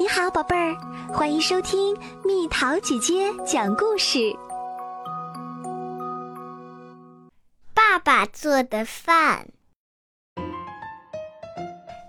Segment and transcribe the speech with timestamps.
[0.00, 0.76] 你好，宝贝儿，
[1.12, 4.32] 欢迎收听蜜桃姐姐讲故事。
[7.74, 9.48] 爸爸做的饭。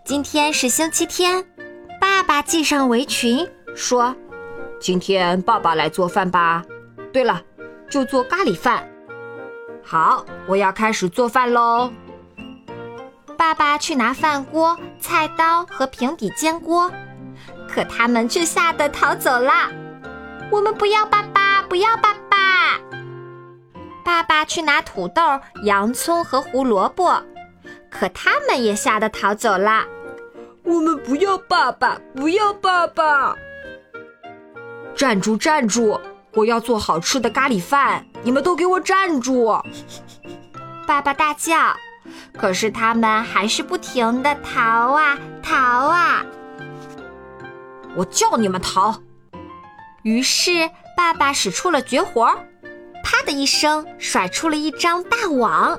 [0.06, 1.44] 今天是星期天，
[2.00, 4.16] 爸爸系上围裙，说
[4.80, 6.64] ：“今天爸爸来做饭吧。
[7.12, 7.42] 对了，
[7.90, 8.88] 就做咖喱饭。
[9.84, 11.92] 好，我要开始做饭喽。”
[13.36, 16.92] 爸爸去拿饭锅、菜刀和平底煎锅。
[17.68, 19.70] 可他们却吓得逃走了。
[20.52, 22.80] 我们不要爸爸，不要爸爸。
[24.04, 25.22] 爸爸去拿土豆、
[25.64, 27.22] 洋葱和胡萝卜，
[27.92, 29.86] 可他们也吓得逃走了。
[30.64, 33.36] 我们不要爸爸，不要爸爸。
[34.96, 36.00] 站住，站住！
[36.34, 39.62] 我要做好吃的咖喱饭，你们都给我站住！
[40.88, 41.76] 爸爸大叫，
[42.38, 46.26] 可是他们还是不停的逃啊逃啊。
[47.96, 49.02] 我叫你们逃！
[50.04, 52.26] 于是爸爸使出了绝活，
[53.04, 55.78] 啪的一声甩出了一张大网，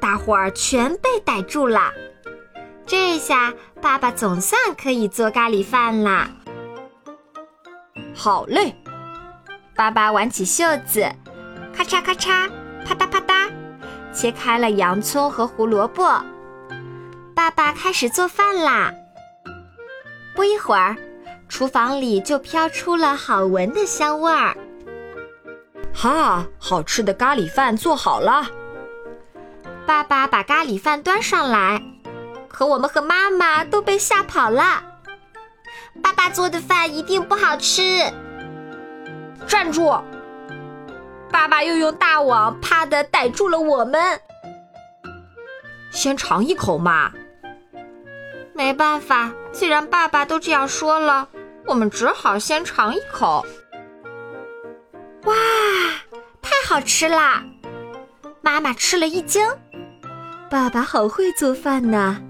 [0.00, 1.92] 大伙儿全被逮住了。
[2.86, 6.30] 这下爸爸总算可以做咖喱饭啦！
[8.14, 8.74] 好嘞！
[9.74, 11.04] 爸爸挽起袖子，
[11.74, 12.50] 咔嚓咔嚓，
[12.84, 13.50] 啪嗒啪嗒，
[14.12, 16.22] 切开了洋葱和胡萝卜。
[17.34, 18.92] 爸爸开始做饭啦！
[20.34, 20.96] 不一会儿，
[21.48, 24.56] 厨房里就飘出了好闻的香味儿。
[25.94, 28.46] 哈，好吃的咖喱饭做好了！
[29.86, 31.82] 爸爸把咖喱饭端上来，
[32.48, 34.82] 可我们和妈妈都被吓跑了。
[36.02, 37.82] 爸爸做的饭一定不好吃！
[39.46, 40.02] 站住！
[41.30, 44.20] 爸爸又用大网啪的逮住了我们。
[45.90, 47.12] 先尝一口嘛。
[48.54, 51.28] 没办法，既然爸爸都这样说了，
[51.66, 53.44] 我们只好先尝一口。
[55.24, 55.34] 哇，
[56.40, 57.42] 太好吃啦！
[58.40, 59.46] 妈妈吃了一惊。
[60.50, 62.20] 爸爸好会做饭呢。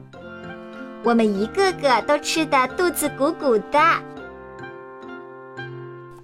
[1.03, 3.81] 我们一个个都吃的肚子鼓鼓的。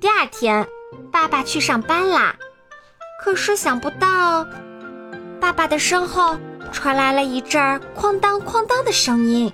[0.00, 0.64] 第二天，
[1.10, 2.36] 爸爸去上班啦。
[3.24, 4.46] 可是想不到，
[5.40, 6.38] 爸爸的身后
[6.70, 9.52] 传来了一阵哐当哐当的声音。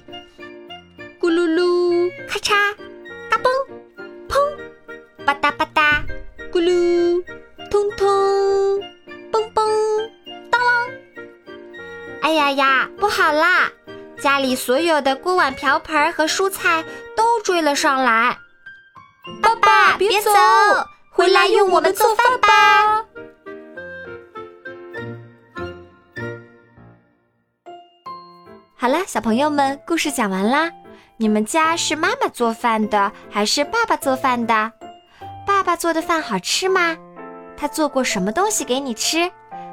[1.25, 2.53] 咕噜噜，咔嚓，
[3.31, 3.49] 嘎嘣，
[4.29, 6.05] 砰，吧嗒吧嗒，
[6.53, 7.25] 咕噜，
[7.71, 8.07] 通通，
[9.33, 10.11] 嘣嘣，
[10.51, 10.91] 当啷！
[12.21, 13.73] 哎呀呀，不好啦！
[14.21, 16.85] 家里所有的锅碗瓢盆和蔬菜
[17.17, 18.37] 都追了上来。
[19.41, 20.31] 爸爸，别走，
[21.09, 23.07] 回来用我们做饭吧！
[28.77, 30.71] 好了，小朋友们，故事讲完啦。
[31.17, 34.73] 你们家是妈妈做饭的还是爸爸做饭的？
[35.47, 36.97] 爸爸做的饭好吃吗？
[37.57, 39.31] 他做过什么东西给你吃？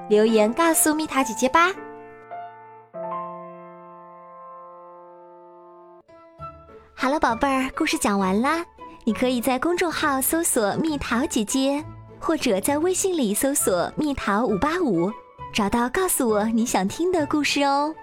[0.08, 1.72] 留言告诉蜜桃姐姐吧。
[6.94, 8.64] 好了，宝贝儿，故事讲完啦。
[9.04, 11.84] 你可以在公众号搜索“蜜桃姐姐”，
[12.22, 15.12] 或者在微信里搜索“蜜桃五八五”，
[15.52, 17.96] 找到告诉我你想听的故事哦。